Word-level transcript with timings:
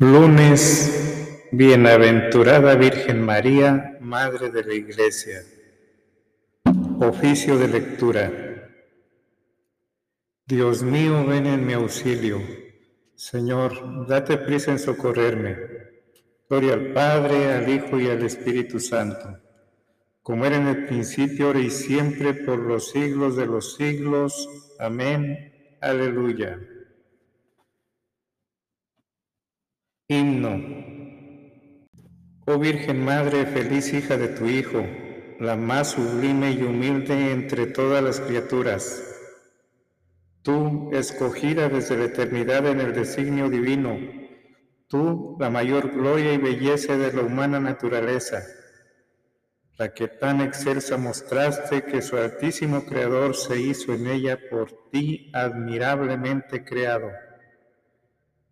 Lunes, 0.00 1.48
Bienaventurada 1.50 2.76
Virgen 2.76 3.20
María, 3.20 3.98
Madre 4.00 4.48
de 4.48 4.62
la 4.62 4.72
Iglesia. 4.72 5.42
Oficio 7.00 7.58
de 7.58 7.66
lectura. 7.66 8.30
Dios 10.46 10.84
mío, 10.84 11.26
ven 11.26 11.46
en 11.46 11.66
mi 11.66 11.72
auxilio. 11.72 12.40
Señor, 13.16 14.06
date 14.06 14.38
prisa 14.38 14.70
en 14.70 14.78
socorrerme. 14.78 15.56
Gloria 16.48 16.74
al 16.74 16.92
Padre, 16.92 17.54
al 17.54 17.68
Hijo 17.68 17.98
y 17.98 18.08
al 18.08 18.22
Espíritu 18.22 18.78
Santo, 18.78 19.40
como 20.22 20.46
era 20.46 20.58
en 20.58 20.68
el 20.68 20.86
principio, 20.86 21.46
ahora 21.46 21.58
y 21.58 21.70
siempre, 21.70 22.34
por 22.34 22.60
los 22.60 22.92
siglos 22.92 23.34
de 23.34 23.46
los 23.46 23.74
siglos. 23.74 24.48
Amén. 24.78 25.76
Aleluya. 25.80 26.56
Himno. 30.10 30.54
Oh 32.46 32.58
Virgen 32.58 33.04
Madre, 33.04 33.44
feliz 33.44 33.92
hija 33.92 34.16
de 34.16 34.28
tu 34.28 34.46
Hijo, 34.46 34.82
la 35.38 35.54
más 35.54 35.88
sublime 35.88 36.50
y 36.50 36.62
humilde 36.62 37.30
entre 37.30 37.66
todas 37.66 38.02
las 38.02 38.18
criaturas. 38.18 39.04
Tú, 40.40 40.88
escogida 40.94 41.68
desde 41.68 41.98
la 41.98 42.04
eternidad 42.06 42.66
en 42.68 42.80
el 42.80 42.94
designio 42.94 43.50
divino, 43.50 43.98
tú, 44.86 45.36
la 45.38 45.50
mayor 45.50 45.90
gloria 45.90 46.32
y 46.32 46.38
belleza 46.38 46.96
de 46.96 47.12
la 47.12 47.20
humana 47.20 47.60
naturaleza, 47.60 48.42
la 49.76 49.92
que 49.92 50.08
tan 50.08 50.40
excelsa 50.40 50.96
mostraste 50.96 51.84
que 51.84 52.00
su 52.00 52.16
altísimo 52.16 52.86
Creador 52.86 53.36
se 53.36 53.60
hizo 53.60 53.92
en 53.92 54.06
ella 54.06 54.38
por 54.50 54.88
ti 54.90 55.30
admirablemente 55.34 56.64
creado 56.64 57.10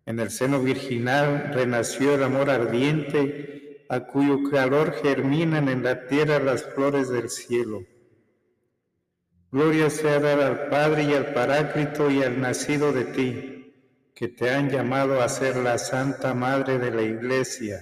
en 0.07 0.21
el 0.21 0.31
seno 0.31 0.61
virginal 0.61 1.51
renació 1.53 2.15
el 2.15 2.23
amor 2.23 2.49
ardiente, 2.49 3.85
a 3.89 4.05
cuyo 4.05 4.49
calor 4.49 4.93
germinan 5.03 5.67
en 5.67 5.83
la 5.83 6.07
tierra 6.07 6.39
las 6.39 6.63
flores 6.63 7.09
del 7.09 7.29
cielo. 7.29 7.83
Gloria 9.51 9.89
sea 9.89 10.19
dar 10.19 10.39
al 10.39 10.69
Padre 10.69 11.03
y 11.03 11.13
al 11.13 11.33
Paráclito 11.33 12.09
y 12.09 12.23
al 12.23 12.39
nacido 12.39 12.93
de 12.93 13.03
ti, 13.03 13.73
que 14.15 14.29
te 14.29 14.49
han 14.49 14.69
llamado 14.69 15.21
a 15.21 15.27
ser 15.27 15.57
la 15.57 15.77
Santa 15.77 16.33
Madre 16.33 16.79
de 16.79 16.91
la 16.91 17.01
Iglesia. 17.01 17.81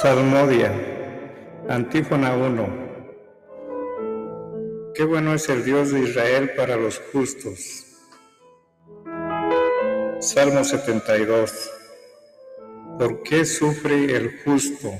Salmodia, 0.00 0.72
Antífona 1.68 2.34
1. 2.34 2.83
Qué 4.94 5.02
bueno 5.02 5.34
es 5.34 5.48
el 5.48 5.64
Dios 5.64 5.90
de 5.90 6.02
Israel 6.02 6.52
para 6.54 6.76
los 6.76 7.00
justos. 7.12 7.84
Salmo 10.20 10.62
72. 10.62 11.70
¿Por 12.96 13.24
qué 13.24 13.44
sufre 13.44 14.14
el 14.14 14.40
justo? 14.44 14.92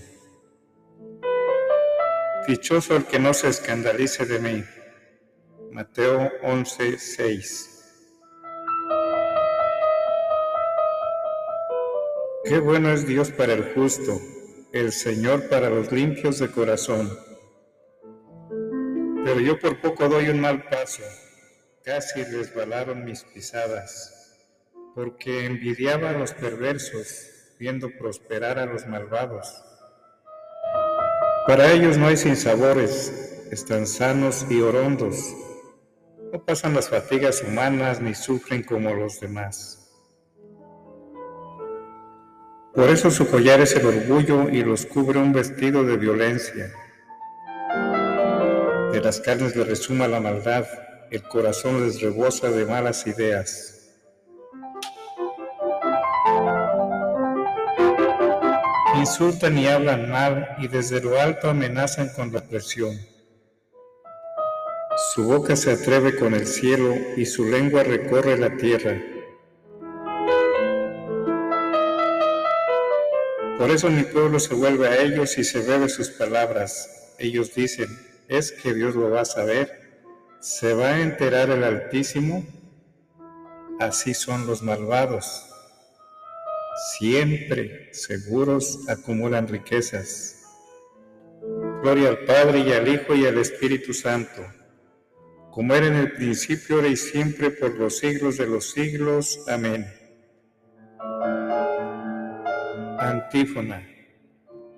Dichoso 2.48 2.96
el 2.96 3.04
que 3.04 3.20
no 3.20 3.32
se 3.34 3.50
escandalice 3.50 4.26
de 4.26 4.40
mí. 4.40 4.64
Mateo 5.70 6.28
11, 6.42 6.98
6. 6.98 7.70
Qué 12.46 12.58
bueno 12.58 12.90
es 12.90 13.06
Dios 13.06 13.30
para 13.30 13.52
el 13.52 13.72
justo, 13.74 14.20
el 14.72 14.90
Señor 14.90 15.48
para 15.48 15.70
los 15.70 15.92
limpios 15.92 16.40
de 16.40 16.50
corazón 16.50 17.16
pero 19.24 19.40
yo 19.40 19.58
por 19.58 19.80
poco 19.80 20.06
doy 20.06 20.28
un 20.28 20.38
mal 20.38 20.64
paso, 20.68 21.02
casi 21.82 22.22
resbalaron 22.24 23.06
mis 23.06 23.24
pisadas, 23.24 24.36
porque 24.94 25.46
envidiaba 25.46 26.10
a 26.10 26.12
los 26.12 26.34
perversos, 26.34 27.30
viendo 27.58 27.88
prosperar 27.98 28.58
a 28.58 28.66
los 28.66 28.86
malvados. 28.86 29.64
Para 31.46 31.72
ellos 31.72 31.96
no 31.96 32.08
hay 32.08 32.18
sinsabores, 32.18 33.46
están 33.50 33.86
sanos 33.86 34.44
y 34.50 34.60
orondos, 34.60 35.34
no 36.30 36.44
pasan 36.44 36.74
las 36.74 36.90
fatigas 36.90 37.42
humanas 37.42 38.02
ni 38.02 38.14
sufren 38.14 38.62
como 38.62 38.92
los 38.92 39.20
demás. 39.20 39.80
Por 42.74 42.90
eso 42.90 43.10
su 43.10 43.26
collar 43.30 43.60
es 43.60 43.74
el 43.74 43.86
orgullo 43.86 44.50
y 44.50 44.62
los 44.62 44.84
cubre 44.84 45.18
un 45.18 45.32
vestido 45.32 45.82
de 45.84 45.96
violencia 45.96 46.74
de 48.94 49.00
las 49.00 49.20
carnes 49.20 49.56
le 49.56 49.64
resuma 49.64 50.06
la 50.06 50.20
maldad, 50.20 50.68
el 51.10 51.24
corazón 51.24 51.84
les 51.84 52.00
rebosa 52.00 52.48
de 52.50 52.64
malas 52.64 53.04
ideas. 53.08 53.92
Insultan 58.94 59.58
y 59.58 59.66
hablan 59.66 60.08
mal 60.08 60.54
y 60.58 60.68
desde 60.68 61.00
lo 61.00 61.20
alto 61.20 61.50
amenazan 61.50 62.10
con 62.10 62.32
la 62.32 62.40
presión. 62.40 62.96
Su 65.12 65.24
boca 65.24 65.56
se 65.56 65.72
atreve 65.72 66.14
con 66.14 66.32
el 66.32 66.46
cielo 66.46 66.94
y 67.16 67.26
su 67.26 67.46
lengua 67.46 67.82
recorre 67.82 68.38
la 68.38 68.56
tierra. 68.56 69.02
Por 73.58 73.70
eso 73.72 73.90
mi 73.90 74.04
pueblo 74.04 74.38
se 74.38 74.54
vuelve 74.54 74.86
a 74.86 75.02
ellos 75.02 75.36
y 75.36 75.42
se 75.42 75.62
bebe 75.62 75.88
sus 75.88 76.10
palabras. 76.10 77.16
Ellos 77.18 77.52
dicen, 77.56 78.13
es 78.28 78.52
que 78.52 78.74
Dios 78.74 78.94
lo 78.94 79.10
va 79.10 79.22
a 79.22 79.24
saber. 79.24 79.84
Se 80.40 80.74
va 80.74 80.88
a 80.88 81.00
enterar 81.00 81.50
el 81.50 81.64
Altísimo. 81.64 82.44
Así 83.80 84.14
son 84.14 84.46
los 84.46 84.62
malvados. 84.62 85.50
Siempre 86.98 87.92
seguros 87.92 88.80
acumulan 88.88 89.48
riquezas. 89.48 90.42
Gloria 91.82 92.08
al 92.08 92.18
Padre 92.20 92.60
y 92.60 92.72
al 92.72 92.88
Hijo 92.88 93.14
y 93.14 93.26
al 93.26 93.38
Espíritu 93.38 93.92
Santo, 93.92 94.42
como 95.50 95.74
era 95.74 95.86
en 95.86 95.96
el 95.96 96.12
principio, 96.12 96.76
ahora 96.76 96.88
y 96.88 96.96
siempre, 96.96 97.50
por 97.50 97.74
los 97.74 97.98
siglos 97.98 98.38
de 98.38 98.46
los 98.46 98.70
siglos. 98.70 99.40
Amén. 99.46 99.86
Antífona. 102.98 103.86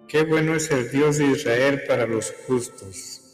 Qué 0.08 0.24
bueno 0.24 0.54
es 0.54 0.70
el 0.70 0.90
Dios 0.90 1.18
de 1.18 1.26
Israel 1.26 1.82
para 1.86 2.06
los 2.06 2.32
justos 2.46 3.25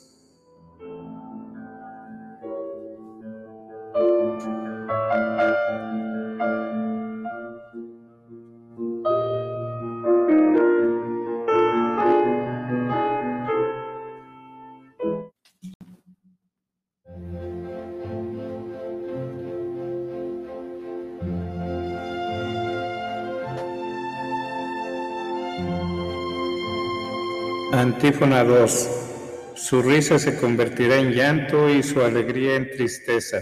Antífona 27.82 28.44
2. 28.44 29.54
Su 29.56 29.82
risa 29.82 30.16
se 30.16 30.36
convertirá 30.36 30.98
en 30.98 31.10
llanto 31.10 31.68
y 31.68 31.82
su 31.82 32.00
alegría 32.00 32.54
en 32.54 32.70
tristeza. 32.70 33.38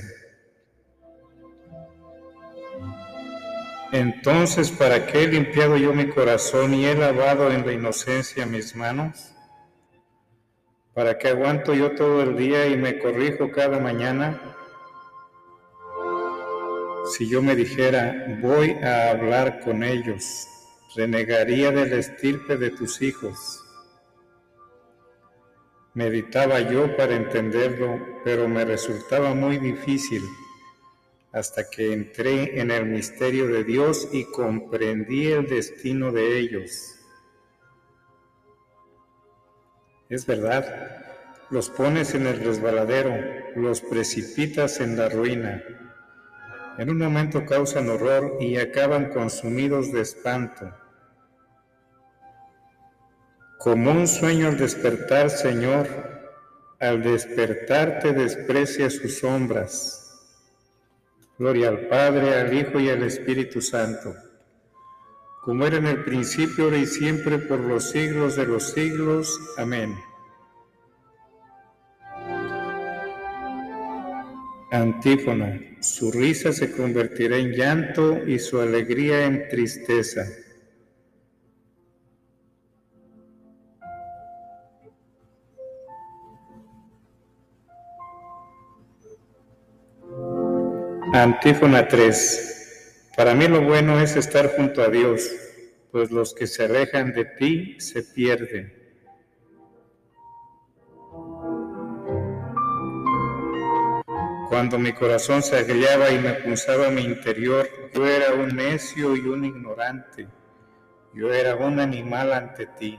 Entonces, 3.92 4.70
¿para 4.70 5.06
qué 5.06 5.24
he 5.24 5.28
limpiado 5.28 5.76
yo 5.76 5.92
mi 5.92 6.06
corazón 6.06 6.72
y 6.72 6.86
he 6.86 6.94
lavado 6.94 7.52
en 7.52 7.66
la 7.66 7.72
inocencia 7.72 8.46
mis 8.46 8.74
manos? 8.74 9.34
¿Para 10.94 11.18
qué 11.18 11.28
aguanto 11.28 11.74
yo 11.74 11.94
todo 11.94 12.22
el 12.22 12.34
día 12.34 12.66
y 12.66 12.78
me 12.78 12.98
corrijo 12.98 13.50
cada 13.50 13.78
mañana? 13.78 14.40
Si 17.14 17.28
yo 17.28 17.42
me 17.42 17.54
dijera, 17.54 18.38
voy 18.40 18.70
a 18.82 19.10
hablar 19.10 19.60
con 19.60 19.84
ellos, 19.84 20.48
renegaría 20.96 21.72
del 21.72 21.92
estirpe 21.92 22.56
de 22.56 22.70
tus 22.70 23.02
hijos 23.02 23.66
Meditaba 25.94 26.60
yo 26.60 26.96
para 26.96 27.16
entenderlo, 27.16 27.98
pero 28.24 28.48
me 28.48 28.64
resultaba 28.64 29.34
muy 29.34 29.58
difícil 29.58 30.22
hasta 31.32 31.68
que 31.68 31.92
entré 31.92 32.60
en 32.60 32.70
el 32.70 32.86
misterio 32.86 33.46
de 33.46 33.64
Dios 33.64 34.08
y 34.12 34.24
comprendí 34.24 35.26
el 35.28 35.46
destino 35.46 36.12
de 36.12 36.38
ellos. 36.38 36.96
Es 40.08 40.26
verdad, 40.26 41.06
los 41.50 41.70
pones 41.70 42.14
en 42.14 42.26
el 42.26 42.40
resbaladero, 42.40 43.14
los 43.54 43.80
precipitas 43.80 44.80
en 44.80 44.96
la 44.96 45.08
ruina. 45.08 45.62
En 46.78 46.90
un 46.90 46.98
momento 46.98 47.44
causan 47.46 47.88
horror 47.88 48.38
y 48.40 48.56
acaban 48.56 49.10
consumidos 49.10 49.92
de 49.92 50.00
espanto. 50.00 50.72
Como 53.60 53.90
un 53.90 54.08
sueño 54.08 54.48
al 54.48 54.56
despertar, 54.56 55.28
Señor, 55.28 55.86
al 56.78 57.02
despertar 57.02 57.98
te 57.98 58.14
desprecia 58.14 58.88
sus 58.88 59.18
sombras. 59.18 60.18
Gloria 61.38 61.68
al 61.68 61.80
Padre, 61.80 62.36
al 62.36 62.54
Hijo 62.54 62.80
y 62.80 62.88
al 62.88 63.02
Espíritu 63.02 63.60
Santo, 63.60 64.14
como 65.42 65.66
era 65.66 65.76
en 65.76 65.88
el 65.88 66.04
principio, 66.04 66.64
ahora 66.64 66.78
y 66.78 66.86
siempre, 66.86 67.36
por 67.36 67.60
los 67.60 67.90
siglos 67.90 68.36
de 68.36 68.46
los 68.46 68.72
siglos. 68.72 69.38
Amén. 69.58 69.94
Antífona, 74.72 75.60
su 75.82 76.10
risa 76.10 76.54
se 76.54 76.72
convertirá 76.72 77.36
en 77.36 77.52
llanto 77.52 78.26
y 78.26 78.38
su 78.38 78.58
alegría 78.58 79.26
en 79.26 79.50
tristeza. 79.50 80.24
Antífona 91.22 91.86
3. 91.86 93.10
Para 93.14 93.34
mí 93.34 93.46
lo 93.46 93.60
bueno 93.60 94.00
es 94.00 94.16
estar 94.16 94.56
junto 94.56 94.80
a 94.82 94.88
Dios, 94.88 95.30
pues 95.92 96.10
los 96.10 96.32
que 96.32 96.46
se 96.46 96.64
alejan 96.64 97.12
de 97.12 97.26
ti 97.26 97.76
se 97.78 98.02
pierden. 98.02 98.72
Cuando 104.48 104.78
mi 104.78 104.94
corazón 104.94 105.42
se 105.42 105.58
agriaba 105.58 106.10
y 106.10 106.18
me 106.18 106.32
punzaba 106.32 106.88
mi 106.88 107.02
interior, 107.02 107.68
yo 107.92 108.06
era 108.06 108.32
un 108.32 108.56
necio 108.56 109.14
y 109.14 109.20
un 109.20 109.44
ignorante. 109.44 110.26
Yo 111.12 111.30
era 111.34 111.54
un 111.54 111.80
animal 111.80 112.32
ante 112.32 112.64
ti. 112.78 112.98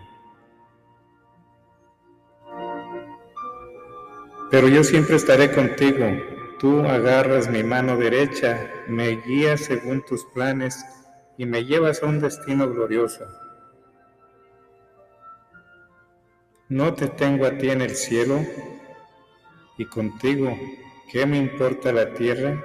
Pero 4.51 4.67
yo 4.67 4.83
siempre 4.83 5.15
estaré 5.15 5.51
contigo. 5.51 6.05
Tú 6.61 6.79
agarras 6.81 7.49
mi 7.49 7.63
mano 7.63 7.97
derecha, 7.97 8.69
me 8.87 9.17
guías 9.21 9.61
según 9.61 10.05
tus 10.05 10.23
planes 10.25 10.85
y 11.37 11.45
me 11.45 11.65
llevas 11.65 12.01
a 12.01 12.05
un 12.05 12.21
destino 12.21 12.69
glorioso. 12.69 13.25
No 16.69 16.93
te 16.93 17.07
tengo 17.07 17.45
a 17.45 17.57
ti 17.57 17.69
en 17.69 17.81
el 17.81 17.95
cielo 17.95 18.39
y 19.77 19.85
contigo 19.85 20.55
¿Qué 21.11 21.25
me 21.25 21.37
importa 21.37 21.91
la 21.91 22.13
tierra? 22.13 22.63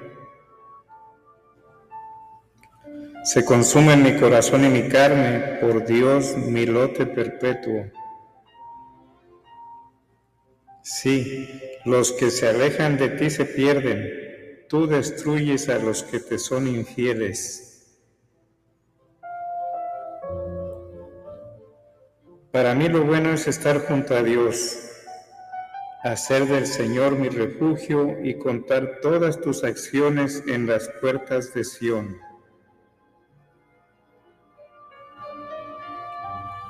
Se 3.24 3.44
consume 3.44 3.96
mi 3.96 4.16
corazón 4.20 4.64
y 4.64 4.68
mi 4.68 4.88
carne, 4.88 5.58
por 5.60 5.84
Dios, 5.84 6.36
mi 6.36 6.64
lote 6.64 7.06
perpetuo. 7.06 7.86
Sí, 10.88 11.48
los 11.84 12.12
que 12.12 12.30
se 12.30 12.48
alejan 12.48 12.96
de 12.96 13.08
ti 13.08 13.28
se 13.28 13.44
pierden, 13.44 14.66
tú 14.68 14.86
destruyes 14.86 15.68
a 15.68 15.78
los 15.78 16.04
que 16.04 16.20
te 16.20 16.38
son 16.38 16.68
infieles. 16.68 17.98
Para 22.52 22.74
mí 22.76 22.88
lo 22.88 23.02
bueno 23.02 23.32
es 23.32 23.48
estar 23.48 23.80
junto 23.80 24.14
a 24.14 24.22
Dios 24.22 24.86
hacer 26.04 26.46
del 26.46 26.66
Señor 26.66 27.18
mi 27.18 27.28
refugio 27.28 28.16
y 28.22 28.38
contar 28.38 29.00
todas 29.02 29.40
tus 29.40 29.64
acciones 29.64 30.42
en 30.46 30.68
las 30.68 30.88
puertas 31.00 31.52
de 31.52 31.64
Sión. 31.64 32.16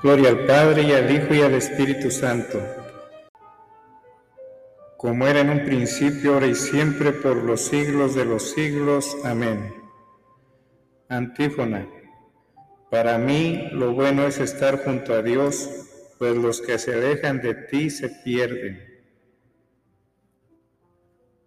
Gloria 0.03 0.31
al 0.31 0.47
Padre 0.47 0.83
y 0.83 0.93
al 0.93 1.11
Hijo 1.11 1.35
y 1.35 1.43
al 1.43 1.55
Espíritu 1.55 2.11
Santo, 2.11 2.59
como 5.07 5.29
era 5.29 5.39
en 5.39 5.51
un 5.51 5.65
principio, 5.65 6.35
ahora 6.35 6.49
y 6.49 6.57
siempre, 6.57 7.13
por 7.13 7.37
los 7.37 7.61
siglos 7.61 8.17
de 8.17 8.25
los 8.25 8.51
siglos. 8.51 9.17
Amén. 9.23 9.73
Antífona. 11.09 11.87
Para 12.91 13.17
mí 13.17 13.69
lo 13.71 13.93
bueno 13.93 14.27
es 14.27 14.41
estar 14.41 14.83
junto 14.83 15.15
a 15.15 15.23
Dios, 15.23 15.71
pues 16.19 16.37
los 16.37 16.61
que 16.61 16.77
se 16.81 16.95
alejan 16.95 17.41
de 17.41 17.55
ti 17.55 17.89
se 17.89 18.09
pierden. 18.25 18.83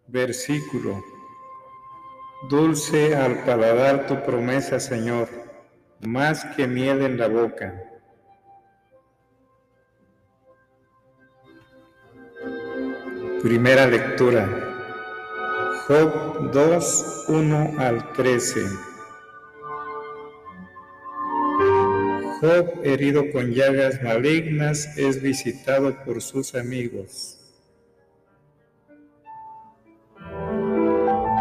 Versículo. 0.08 1.04
Dulce 2.50 3.14
al 3.14 3.44
paladar 3.44 4.08
tu 4.08 4.24
promesa, 4.24 4.80
Señor, 4.80 5.28
más 6.00 6.46
que 6.56 6.66
miel 6.66 7.02
en 7.02 7.18
la 7.18 7.28
boca. 7.28 7.89
Primera 13.42 13.88
lectura. 13.88 14.48
Job 15.88 16.52
2, 16.52 17.26
1 17.30 17.74
al 17.78 18.14
13. 18.14 18.62
Job, 22.42 22.82
herido 22.84 23.32
con 23.32 23.52
llagas 23.52 24.04
malignas, 24.04 24.98
es 24.98 25.22
visitado 25.22 25.96
por 26.04 26.22
sus 26.22 26.54
amigos. 26.54 27.40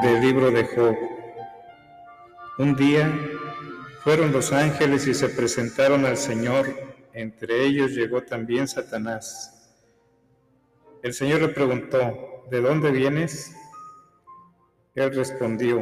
del 0.03 0.21
libro 0.21 0.53
de 0.53 0.65
Job. 0.65 0.97
Un 2.59 2.77
día 2.77 3.13
fueron 4.05 4.31
los 4.31 4.53
ángeles 4.53 5.09
y 5.09 5.15
se 5.15 5.29
presentaron 5.29 6.07
al 6.07 6.17
Señor, 6.17 6.67
entre 7.13 7.65
ellos 7.65 7.91
llegó 7.91 8.23
también 8.23 8.69
Satanás. 8.69 9.58
El 11.03 11.13
Señor 11.13 11.43
le 11.43 11.49
preguntó, 11.49 12.45
¿de 12.51 12.61
dónde 12.61 12.91
vienes? 12.91 13.55
Él 14.95 15.15
respondió, 15.15 15.79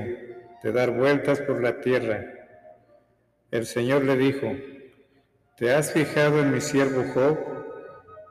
de 0.62 0.72
dar 0.72 0.90
vueltas 0.90 1.40
por 1.40 1.62
la 1.62 1.80
tierra. 1.80 2.24
El 3.50 3.66
Señor 3.66 4.04
le 4.04 4.16
dijo, 4.16 4.52
¿te 5.56 5.72
has 5.72 5.92
fijado 5.92 6.40
en 6.40 6.52
mi 6.52 6.60
siervo 6.60 7.04
Job? 7.14 7.38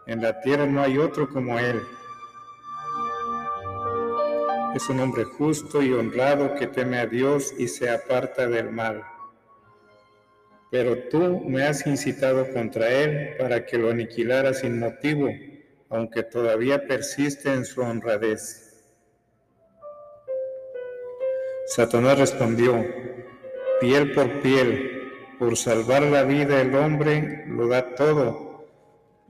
En 0.07 0.21
la 0.21 0.39
tierra 0.41 0.65
no 0.65 0.81
hay 0.81 0.97
otro 0.97 1.29
como 1.29 1.57
él 1.57 1.81
es 4.75 4.89
un 4.89 4.99
hombre 4.99 5.23
justo 5.23 5.81
y 5.81 5.93
honrado 5.93 6.53
que 6.55 6.67
teme 6.67 6.99
a 6.99 7.05
Dios 7.05 7.53
y 7.57 7.69
se 7.69 7.89
aparta 7.89 8.45
del 8.45 8.71
mal. 8.71 9.03
Pero 10.69 10.97
tú 11.07 11.41
me 11.47 11.63
has 11.63 11.87
incitado 11.87 12.51
contra 12.51 12.89
él 12.91 13.37
para 13.39 13.65
que 13.65 13.77
lo 13.77 13.89
aniquilara 13.89 14.53
sin 14.53 14.77
motivo, 14.79 15.29
aunque 15.95 16.23
todavía 16.23 16.85
persiste 16.87 17.53
en 17.53 17.65
su 17.65 17.81
honradez. 17.81 18.83
Satanás 21.67 22.19
respondió, 22.19 22.85
piel 23.79 24.11
por 24.13 24.41
piel, 24.41 25.11
por 25.39 25.57
salvar 25.57 26.03
la 26.03 26.23
vida 26.23 26.61
el 26.61 26.75
hombre 26.75 27.45
lo 27.47 27.67
da 27.67 27.95
todo, 27.95 28.67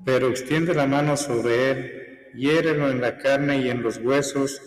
pero 0.03 0.27
extiende 0.27 0.74
la 0.74 0.88
mano 0.88 1.15
sobre 1.15 1.72
él, 1.72 2.31
hiérelo 2.34 2.89
en 2.89 3.00
la 3.00 3.17
carne 3.17 3.57
y 3.57 3.69
en 3.69 3.81
los 3.81 3.98
huesos, 3.98 4.62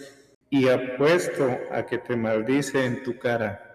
y 0.50 0.68
apuesto 0.68 1.58
a 1.70 1.84
que 1.84 1.98
te 1.98 2.16
maldice 2.16 2.84
en 2.84 3.02
tu 3.02 3.18
cara. 3.18 3.67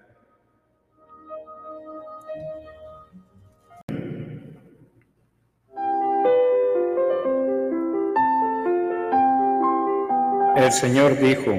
El 10.64 10.72
Señor 10.72 11.20
dijo, 11.20 11.54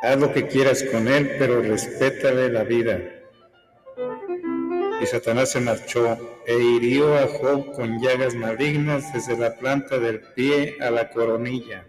haz 0.00 0.18
lo 0.18 0.32
que 0.32 0.46
quieras 0.46 0.82
con 0.84 1.06
él, 1.06 1.32
pero 1.38 1.60
respétale 1.60 2.48
la 2.48 2.64
vida. 2.64 2.98
Y 5.02 5.04
Satanás 5.04 5.50
se 5.50 5.60
marchó 5.60 6.40
e 6.46 6.54
hirió 6.54 7.14
a 7.14 7.26
Job 7.26 7.74
con 7.74 8.00
llagas 8.00 8.34
malignas 8.34 9.12
desde 9.12 9.36
la 9.36 9.58
planta 9.58 9.98
del 9.98 10.22
pie 10.34 10.78
a 10.80 10.90
la 10.90 11.10
coronilla. 11.10 11.84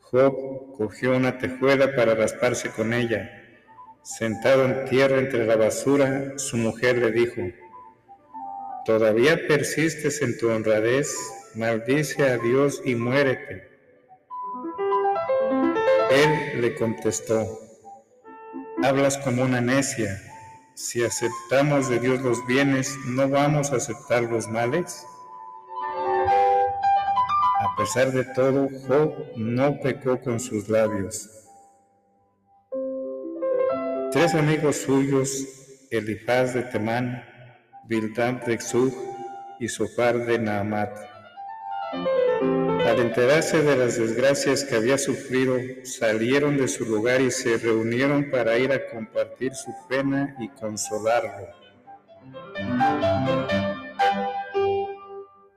Job 0.00 0.74
cogió 0.76 1.16
una 1.16 1.38
tejuela 1.38 1.94
para 1.94 2.16
rasparse 2.16 2.70
con 2.70 2.92
ella. 2.92 3.30
Sentado 4.02 4.64
en 4.64 4.86
tierra 4.86 5.18
entre 5.18 5.46
la 5.46 5.54
basura, 5.54 6.36
su 6.36 6.56
mujer 6.56 6.98
le 6.98 7.12
dijo, 7.12 7.42
¿todavía 8.84 9.46
persistes 9.46 10.20
en 10.20 10.36
tu 10.36 10.48
honradez? 10.50 11.14
Maldice 11.54 12.24
a 12.24 12.38
Dios 12.38 12.82
y 12.84 12.96
muérete. 12.96 13.69
Él 16.10 16.60
le 16.60 16.74
contestó, 16.74 17.46
hablas 18.82 19.16
como 19.18 19.44
una 19.44 19.60
necia. 19.60 20.20
Si 20.74 21.04
aceptamos 21.04 21.88
de 21.88 22.00
Dios 22.00 22.20
los 22.22 22.44
bienes, 22.46 22.96
¿no 23.06 23.28
vamos 23.28 23.70
a 23.70 23.76
aceptar 23.76 24.24
los 24.24 24.48
males? 24.48 25.06
A 27.60 27.76
pesar 27.76 28.10
de 28.10 28.24
todo, 28.24 28.68
Job 28.88 29.14
no 29.36 29.78
pecó 29.80 30.20
con 30.20 30.40
sus 30.40 30.68
labios. 30.68 31.30
Tres 34.10 34.34
amigos 34.34 34.78
suyos, 34.78 35.46
Elifaz 35.92 36.54
de 36.54 36.62
Temán, 36.62 37.24
Bildad 37.86 38.42
de 38.46 38.58
y 39.60 39.68
Sofar 39.68 40.26
de 40.26 40.38
Naamat, 40.40 41.09
Al 42.86 42.98
enterarse 42.98 43.62
de 43.62 43.76
las 43.76 43.98
desgracias 43.98 44.64
que 44.64 44.76
había 44.76 44.98
sufrido, 44.98 45.56
salieron 45.84 46.56
de 46.56 46.68
su 46.68 46.84
lugar 46.84 47.20
y 47.20 47.30
se 47.30 47.56
reunieron 47.58 48.30
para 48.30 48.58
ir 48.58 48.72
a 48.72 48.88
compartir 48.88 49.54
su 49.54 49.70
pena 49.88 50.34
y 50.40 50.48
consolarlo. 50.48 51.48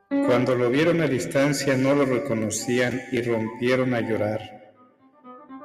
Cuando 0.10 0.56
lo 0.56 0.70
vieron 0.70 1.02
a 1.02 1.08
distancia 1.08 1.76
no 1.76 1.96
lo 1.96 2.06
reconocían 2.06 3.02
y 3.12 3.22
rompieron 3.22 3.94
a 3.94 4.02
llorar. 4.02 4.64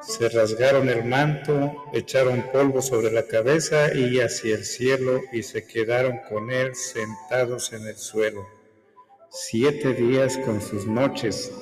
Se 0.01 0.29
rasgaron 0.29 0.89
el 0.89 1.05
manto, 1.05 1.85
echaron 1.93 2.45
polvo 2.53 2.81
sobre 2.81 3.11
la 3.11 3.27
cabeza 3.27 3.95
y 3.95 4.21
hacia 4.21 4.55
el 4.55 4.65
cielo 4.65 5.21
y 5.33 5.43
se 5.43 5.67
quedaron 5.67 6.21
con 6.29 6.51
él 6.51 6.75
sentados 6.75 7.73
en 7.73 7.87
el 7.87 7.97
suelo. 7.97 8.58
Siete 9.31 9.93
días 9.93 10.39
con 10.39 10.59
sus 10.59 10.87
noches, 10.87 11.53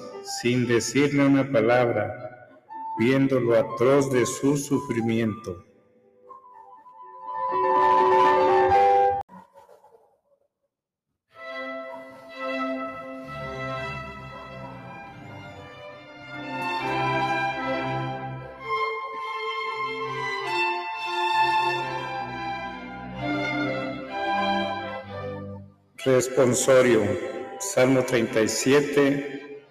sin 0.40 0.68
decirle 0.68 1.26
una 1.26 1.50
palabra, 1.50 2.14
viendo 2.96 3.40
lo 3.40 3.56
atroz 3.58 4.08
de 4.12 4.24
su 4.24 4.56
sufrimiento. 4.56 5.64
Responsorio, 26.04 27.35
Salmo 27.58 28.02
37, 28.02 29.64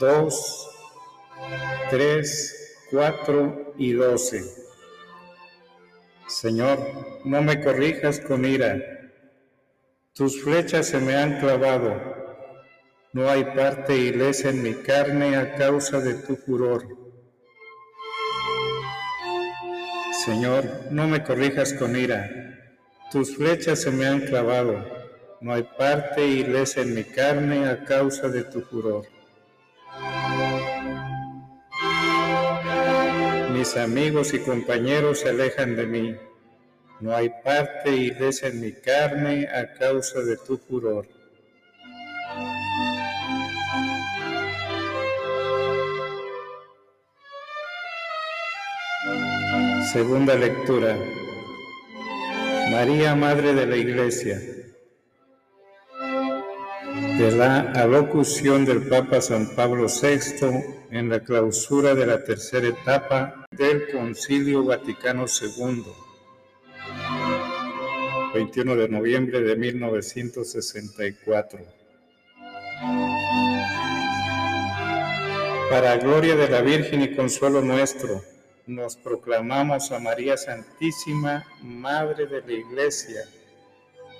2, 0.00 0.68
3, 1.90 2.86
4 2.90 3.74
y 3.76 3.92
12. 3.92 4.44
Señor, 6.26 6.78
no 7.24 7.42
me 7.42 7.62
corrijas 7.62 8.20
con 8.20 8.46
ira, 8.46 8.78
tus 10.14 10.42
flechas 10.42 10.86
se 10.86 11.00
me 11.00 11.16
han 11.16 11.38
clavado, 11.38 12.00
no 13.12 13.28
hay 13.28 13.44
parte 13.44 13.94
ilesa 13.96 14.48
en 14.48 14.62
mi 14.62 14.74
carne 14.74 15.36
a 15.36 15.54
causa 15.54 16.00
de 16.00 16.14
tu 16.14 16.34
furor. 16.34 16.86
Señor, 20.24 20.64
no 20.90 21.06
me 21.06 21.22
corrijas 21.22 21.74
con 21.74 21.94
ira, 21.94 22.30
tus 23.10 23.36
flechas 23.36 23.82
se 23.82 23.90
me 23.90 24.06
han 24.06 24.20
clavado 24.20 24.97
no 25.40 25.52
hay 25.52 25.62
parte 25.62 26.26
ilesa 26.26 26.80
en 26.80 26.94
mi 26.94 27.04
carne 27.04 27.68
a 27.68 27.84
causa 27.84 28.28
de 28.28 28.42
tu 28.44 28.60
furor. 28.60 29.06
Mis 33.52 33.76
amigos 33.76 34.34
y 34.34 34.40
compañeros 34.40 35.20
se 35.20 35.28
alejan 35.28 35.76
de 35.76 35.86
mí. 35.86 36.16
No 37.00 37.14
hay 37.14 37.30
parte 37.44 37.94
ilesa 37.94 38.48
en 38.48 38.60
mi 38.60 38.72
carne 38.72 39.46
a 39.46 39.72
causa 39.74 40.20
de 40.20 40.36
tu 40.38 40.58
furor. 40.58 41.06
Segunda 49.92 50.34
lectura. 50.34 50.96
María, 52.72 53.14
Madre 53.14 53.54
de 53.54 53.66
la 53.66 53.76
Iglesia 53.76 54.57
de 57.18 57.32
la 57.32 57.72
alocución 57.72 58.64
del 58.64 58.86
Papa 58.86 59.20
San 59.20 59.56
Pablo 59.56 59.88
VI 59.88 60.86
en 60.92 61.08
la 61.08 61.18
clausura 61.18 61.96
de 61.96 62.06
la 62.06 62.22
tercera 62.22 62.68
etapa 62.68 63.44
del 63.50 63.90
Concilio 63.90 64.64
Vaticano 64.64 65.24
II, 65.26 65.82
21 68.32 68.76
de 68.76 68.88
noviembre 68.88 69.40
de 69.40 69.56
1964. 69.56 71.58
Para 75.70 75.96
gloria 75.96 76.36
de 76.36 76.48
la 76.48 76.60
Virgen 76.60 77.02
y 77.02 77.16
consuelo 77.16 77.62
nuestro, 77.62 78.22
nos 78.68 78.94
proclamamos 78.94 79.90
a 79.90 79.98
María 79.98 80.36
Santísima, 80.36 81.44
Madre 81.62 82.28
de 82.28 82.42
la 82.42 82.52
Iglesia, 82.52 83.22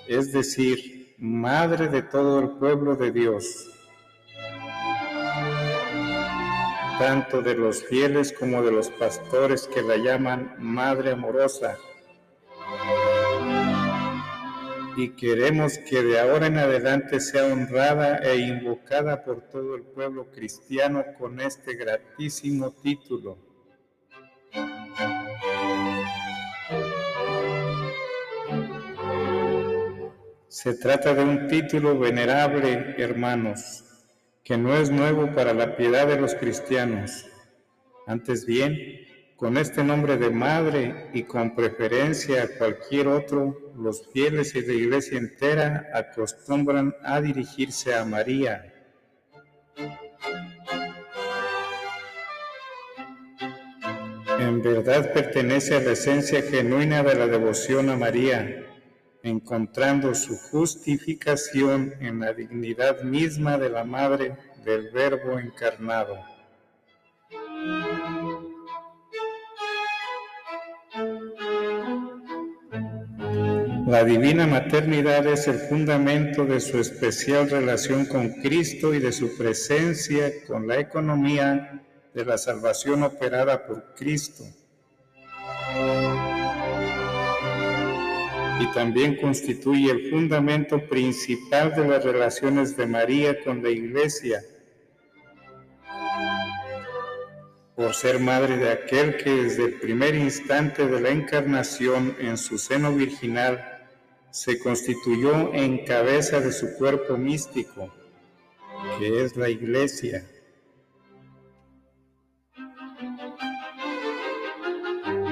es 0.05 0.33
decir, 0.33 0.98
Madre 1.21 1.89
de 1.89 2.01
todo 2.01 2.39
el 2.39 2.51
pueblo 2.51 2.95
de 2.95 3.11
Dios, 3.11 3.69
tanto 6.97 7.41
de 7.41 7.55
los 7.55 7.83
fieles 7.83 8.31
como 8.31 8.63
de 8.63 8.71
los 8.71 8.89
pastores 8.91 9.67
que 9.67 9.81
la 9.81 9.97
llaman 9.97 10.55
Madre 10.59 11.11
amorosa. 11.11 11.77
Y 14.95 15.09
queremos 15.09 15.77
que 15.89 16.03
de 16.03 16.21
ahora 16.21 16.47
en 16.47 16.57
adelante 16.57 17.19
sea 17.19 17.51
honrada 17.51 18.19
e 18.19 18.37
invocada 18.37 19.25
por 19.25 19.41
todo 19.41 19.75
el 19.75 19.83
pueblo 19.83 20.31
cristiano 20.31 21.03
con 21.17 21.41
este 21.41 21.73
gratísimo 21.73 22.71
título. 22.81 23.48
Se 30.61 30.73
trata 30.73 31.13
de 31.13 31.23
un 31.23 31.47
título 31.47 31.97
venerable, 31.97 32.95
hermanos, 32.97 33.85
que 34.43 34.57
no 34.57 34.75
es 34.75 34.89
nuevo 34.91 35.33
para 35.33 35.53
la 35.53 35.77
piedad 35.77 36.05
de 36.05 36.19
los 36.19 36.35
cristianos. 36.35 37.27
Antes 38.05 38.45
bien, 38.45 38.75
con 39.37 39.55
este 39.55 39.85
nombre 39.85 40.17
de 40.17 40.29
madre 40.31 41.11
y 41.13 41.23
con 41.23 41.55
preferencia 41.55 42.43
a 42.43 42.47
cualquier 42.57 43.07
otro, 43.07 43.71
los 43.77 44.09
fieles 44.11 44.53
y 44.53 44.61
la 44.65 44.73
iglesia 44.73 45.17
entera 45.17 45.91
acostumbran 45.93 46.93
a 47.05 47.21
dirigirse 47.21 47.95
a 47.95 48.03
María. 48.03 48.73
En 54.39 54.61
verdad 54.61 55.13
pertenece 55.13 55.77
a 55.77 55.79
la 55.79 55.91
esencia 55.91 56.41
genuina 56.41 57.01
de 57.01 57.15
la 57.15 57.27
devoción 57.27 57.89
a 57.89 57.95
María 57.95 58.65
encontrando 59.23 60.13
su 60.15 60.37
justificación 60.37 61.93
en 61.99 62.19
la 62.19 62.33
dignidad 62.33 63.01
misma 63.01 63.57
de 63.57 63.69
la 63.69 63.83
Madre 63.83 64.37
del 64.63 64.91
Verbo 64.91 65.39
encarnado. 65.39 66.17
La 73.87 74.03
divina 74.03 74.45
maternidad 74.45 75.25
es 75.25 75.47
el 75.47 75.57
fundamento 75.57 76.45
de 76.45 76.59
su 76.59 76.77
especial 76.77 77.49
relación 77.49 78.05
con 78.05 78.29
Cristo 78.33 78.93
y 78.93 78.99
de 78.99 79.11
su 79.11 79.35
presencia 79.35 80.31
con 80.45 80.67
la 80.67 80.79
economía 80.79 81.81
de 82.13 82.25
la 82.25 82.37
salvación 82.37 83.01
operada 83.01 83.65
por 83.65 83.95
Cristo 83.95 84.43
y 88.59 88.67
también 88.73 89.15
constituye 89.15 89.89
el 89.89 90.09
fundamento 90.09 90.87
principal 90.87 91.73
de 91.73 91.87
las 91.87 92.03
relaciones 92.03 92.75
de 92.75 92.85
María 92.87 93.41
con 93.41 93.63
la 93.63 93.69
Iglesia, 93.69 94.41
por 97.75 97.93
ser 97.93 98.19
madre 98.19 98.57
de 98.57 98.71
aquel 98.71 99.15
que 99.15 99.29
desde 99.43 99.63
el 99.63 99.73
primer 99.75 100.13
instante 100.13 100.85
de 100.85 100.99
la 100.99 101.09
encarnación 101.09 102.15
en 102.19 102.37
su 102.37 102.57
seno 102.57 102.93
virginal 102.93 103.87
se 104.31 104.59
constituyó 104.59 105.53
en 105.53 105.85
cabeza 105.85 106.41
de 106.41 106.51
su 106.51 106.75
cuerpo 106.75 107.17
místico, 107.17 107.93
que 108.99 109.23
es 109.23 109.37
la 109.37 109.49
Iglesia. 109.49 110.25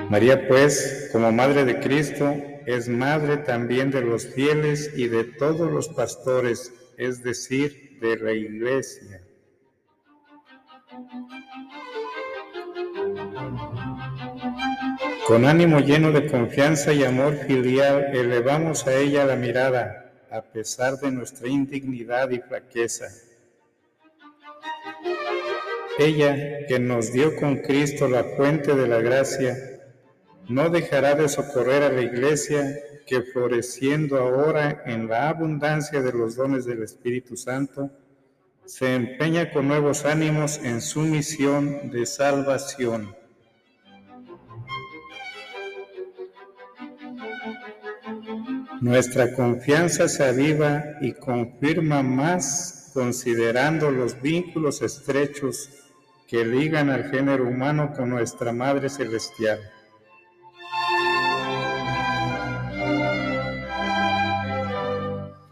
María, 0.09 0.47
pues, 0.47 1.09
como 1.11 1.33
Madre 1.33 1.65
de 1.65 1.81
Cristo, 1.81 2.33
es 2.67 2.89
madre 2.89 3.37
también 3.37 3.91
de 3.91 4.01
los 4.01 4.27
fieles 4.27 4.91
y 4.93 5.07
de 5.07 5.23
todos 5.23 5.71
los 5.71 5.87
pastores, 5.87 6.73
es 6.97 7.23
decir, 7.23 7.97
de 8.01 8.17
la 8.17 8.33
iglesia. 8.33 9.21
Con 15.25 15.45
ánimo 15.45 15.79
lleno 15.79 16.11
de 16.11 16.27
confianza 16.27 16.91
y 16.91 17.05
amor 17.05 17.37
filial, 17.37 18.13
elevamos 18.13 18.85
a 18.85 18.95
ella 18.95 19.23
la 19.23 19.37
mirada, 19.37 20.11
a 20.29 20.41
pesar 20.41 20.97
de 20.97 21.09
nuestra 21.09 21.47
indignidad 21.47 22.29
y 22.31 22.39
flaqueza. 22.39 23.05
Ella, 25.97 26.65
que 26.67 26.79
nos 26.79 27.13
dio 27.13 27.33
con 27.37 27.59
Cristo 27.59 28.09
la 28.09 28.25
fuente 28.25 28.75
de 28.75 28.87
la 28.89 28.99
gracia, 28.99 29.55
no 30.49 30.69
dejará 30.69 31.15
de 31.15 31.27
socorrer 31.27 31.83
a 31.83 31.91
la 31.91 32.01
iglesia 32.01 32.79
que 33.05 33.21
floreciendo 33.21 34.17
ahora 34.17 34.83
en 34.85 35.07
la 35.07 35.29
abundancia 35.29 36.01
de 36.01 36.13
los 36.13 36.35
dones 36.35 36.65
del 36.65 36.83
Espíritu 36.83 37.35
Santo, 37.35 37.89
se 38.65 38.95
empeña 38.95 39.51
con 39.51 39.67
nuevos 39.67 40.05
ánimos 40.05 40.59
en 40.63 40.81
su 40.81 40.99
misión 41.01 41.89
de 41.89 42.05
salvación. 42.05 43.15
Nuestra 48.81 49.33
confianza 49.33 50.07
se 50.07 50.23
aviva 50.23 50.83
y 51.01 51.13
confirma 51.13 52.03
más 52.03 52.91
considerando 52.93 53.89
los 53.89 54.21
vínculos 54.21 54.81
estrechos 54.81 55.69
que 56.27 56.45
ligan 56.45 56.89
al 56.89 57.09
género 57.09 57.47
humano 57.47 57.93
con 57.95 58.09
nuestra 58.09 58.51
Madre 58.51 58.89
Celestial. 58.89 59.59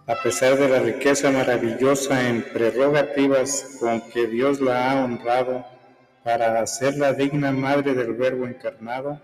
A 0.08 0.16
pesar 0.24 0.58
de 0.58 0.70
la 0.70 0.80
riqueza 0.80 1.32
maravillosa 1.32 2.30
en 2.30 2.44
prerrogativas 2.54 3.78
con 3.80 4.02
que 4.12 4.28
Dios 4.28 4.62
la 4.62 4.92
ha 4.92 5.04
honrado 5.04 5.66
para 6.24 6.62
hacerla 6.62 7.14
digna 7.14 7.52
madre 7.52 7.94
del 7.94 8.14
Verbo 8.14 8.46
encarnado, 8.46 9.20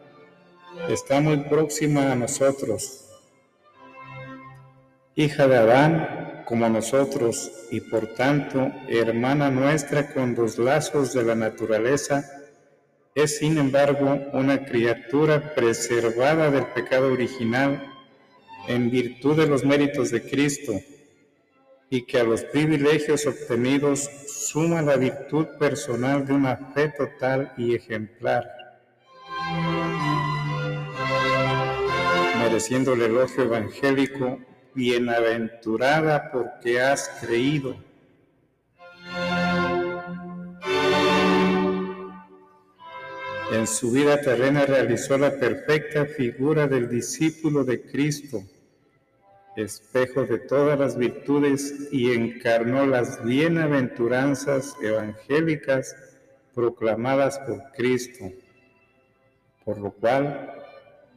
está 0.89 1.19
muy 1.21 1.37
próxima 1.37 2.11
a 2.11 2.15
nosotros 2.15 3.07
hija 5.15 5.47
de 5.47 5.57
Adán 5.57 6.43
como 6.45 6.67
nosotros 6.69 7.51
y 7.69 7.81
por 7.81 8.07
tanto 8.15 8.71
hermana 8.87 9.49
nuestra 9.49 10.13
con 10.13 10.35
los 10.35 10.57
lazos 10.57 11.13
de 11.13 11.23
la 11.23 11.35
naturaleza, 11.35 12.23
es 13.13 13.37
sin 13.37 13.57
embargo 13.57 14.19
una 14.33 14.65
criatura 14.65 15.53
preservada 15.53 16.49
del 16.49 16.65
pecado 16.67 17.11
original 17.11 17.90
en 18.67 18.89
virtud 18.89 19.37
de 19.37 19.47
los 19.47 19.63
méritos 19.63 20.11
de 20.11 20.21
Cristo 20.21 20.73
y 21.89 22.03
que 22.03 22.19
a 22.19 22.23
los 22.23 22.43
privilegios 22.45 23.25
obtenidos 23.27 24.09
suma 24.27 24.81
la 24.81 24.95
virtud 24.95 25.45
personal 25.59 26.25
de 26.25 26.33
una 26.33 26.55
fe 26.73 26.93
total 26.97 27.51
y 27.57 27.75
ejemplar, 27.75 28.49
mereciendo 32.39 32.93
el 32.93 33.01
elogio 33.01 33.43
evangélico 33.43 34.39
bienaventurada 34.73 36.31
porque 36.31 36.79
has 36.79 37.09
creído. 37.19 37.90
En 43.51 43.67
su 43.67 43.91
vida 43.91 44.21
terrena 44.21 44.65
realizó 44.65 45.17
la 45.17 45.37
perfecta 45.37 46.05
figura 46.05 46.67
del 46.67 46.87
discípulo 46.87 47.65
de 47.65 47.81
Cristo, 47.81 48.43
espejo 49.57 50.23
de 50.23 50.39
todas 50.39 50.79
las 50.79 50.97
virtudes, 50.97 51.89
y 51.91 52.13
encarnó 52.13 52.85
las 52.85 53.21
bienaventuranzas 53.25 54.77
evangélicas 54.81 55.93
proclamadas 56.55 57.39
por 57.39 57.61
Cristo, 57.75 58.31
por 59.65 59.79
lo 59.79 59.91
cual 59.91 60.53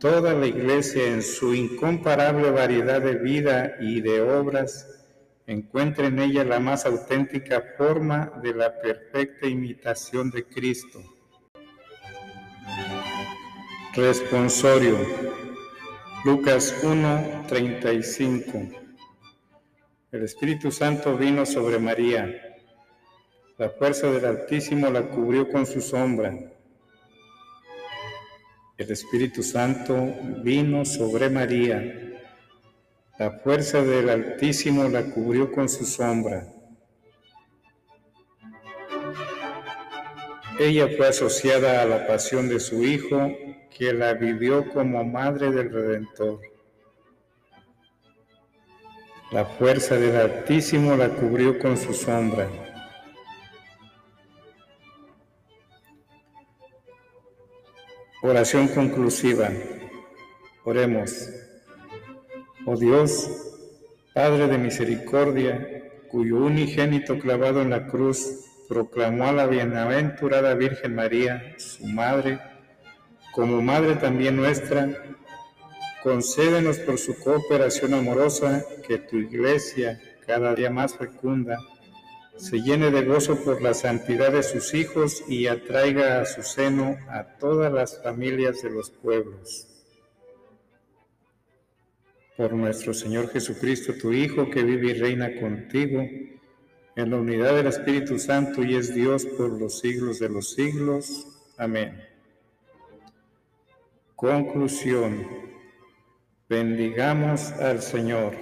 toda 0.01 0.35
la 0.35 0.49
iglesia 0.49 1.07
en 1.07 1.23
su 1.23 1.55
incomparable 1.55 2.51
variedad 2.51 3.01
de 3.01 3.15
vida 3.15 3.77
y 3.79 4.01
de 4.01 4.21
obras 4.21 5.05
encuentra 5.47 6.09
en 6.09 6.19
ella 6.19 6.43
la 6.43 6.59
más 6.59 6.85
auténtica 6.85 7.63
forma 7.79 8.33
de 8.43 8.55
la 8.55 8.81
perfecta 8.81 9.47
imitación 9.47 10.33
de 10.33 10.45
Cristo. 10.45 11.14
Responsorio. 13.95 14.99
Lucas 16.25 16.75
1:35. 16.83 18.71
El 20.13 20.23
Espíritu 20.23 20.71
Santo 20.71 21.17
vino 21.17 21.45
sobre 21.47 21.79
María. 21.79 22.31
La 23.59 23.71
fuerza 23.71 24.11
del 24.11 24.25
Altísimo 24.25 24.91
la 24.91 25.03
cubrió 25.09 25.49
con 25.51 25.67
su 25.67 25.81
sombra 25.81 26.33
el 28.77 28.91
Espíritu 28.91 29.45
Santo 29.45 29.95
vino 30.43 30.85
sobre 30.85 31.31
María. 31.31 31.81
La 33.21 33.39
fuerza 33.39 33.83
del 33.83 34.09
Altísimo 34.09 34.89
la 34.89 35.05
cubrió 35.05 35.53
con 35.53 35.69
su 35.69 35.85
sombra. 35.85 36.53
Ella 40.59 40.89
fue 40.97 41.09
asociada 41.09 41.83
a 41.83 41.85
la 41.85 42.07
pasión 42.07 42.49
de 42.49 42.61
su 42.61 42.85
Hijo, 42.85 43.33
que 43.77 43.93
la 43.93 44.15
vivió 44.15 44.69
como 44.73 45.03
madre 45.05 45.51
del 45.51 45.73
Redentor. 45.73 46.41
La 49.33 49.45
fuerza 49.45 49.97
del 49.97 50.17
Altísimo 50.17 50.95
la 50.97 51.09
cubrió 51.09 51.59
con 51.59 51.77
su 51.77 51.93
sombra. 51.93 52.49
Oración 58.23 58.69
conclusiva. 58.69 59.51
Oremos. 60.65 61.31
Oh 62.65 62.77
Dios, 62.77 63.29
Padre 64.15 64.47
de 64.47 64.57
misericordia, 64.57 65.91
cuyo 66.09 66.37
unigénito 66.37 67.19
clavado 67.19 67.61
en 67.61 67.71
la 67.71 67.89
cruz 67.89 68.54
proclamó 68.69 69.27
a 69.27 69.33
la 69.33 69.47
bienaventurada 69.47 70.55
Virgen 70.55 70.95
María, 70.95 71.55
su 71.59 71.87
Madre, 71.87 72.41
como 73.33 73.63
Madre 73.63 73.97
también 73.97 74.37
nuestra, 74.37 74.89
concédenos 76.03 76.79
por 76.79 76.99
su 76.99 77.19
cooperación 77.19 77.95
amorosa 77.95 78.65
que 78.87 78.99
tu 78.99 79.17
Iglesia, 79.17 80.01
cada 80.27 80.55
día 80.55 80.71
más 80.71 80.97
fecunda, 80.97 81.59
se 82.37 82.61
llene 82.61 82.91
de 82.91 83.05
gozo 83.05 83.37
por 83.45 83.63
la 83.63 83.75
santidad 83.75 84.33
de 84.33 84.43
sus 84.43 84.75
hijos 84.75 85.25
y 85.29 85.47
atraiga 85.47 86.21
a 86.21 86.27
su 86.27 86.43
seno 86.43 86.97
a 87.09 87.25
todas 87.39 87.73
las 87.73 88.03
familias 88.03 88.63
de 88.63 88.71
los 88.71 88.91
pueblos. 88.91 89.69
Por 92.37 92.53
nuestro 92.53 92.93
Señor 92.93 93.31
Jesucristo, 93.31 93.95
tu 93.95 94.13
Hijo, 94.13 94.51
que 94.51 94.65
vive 94.65 94.91
y 94.91 94.95
reina 94.95 95.41
contigo, 95.41 96.05
en 96.97 97.11
la 97.11 97.17
unidad 97.17 97.57
del 97.57 97.67
Espíritu 97.67 98.19
Santo 98.19 98.63
y 98.63 98.77
es 98.77 98.95
Dios 98.95 99.27
por 99.27 99.51
los 99.51 99.81
siglos 99.81 100.19
de 100.21 100.29
los 100.29 100.55
siglos. 100.55 101.27
Amén. 101.57 102.03
Conclusión. 104.15 105.27
Bendigamos 106.49 107.53
al 107.53 107.83
Señor. 107.83 108.35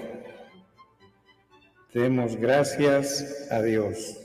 Demos 1.94 2.36
gracias 2.36 3.48
a 3.50 3.62
Dios. 3.62 4.21